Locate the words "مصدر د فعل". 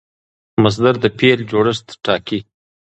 0.63-1.39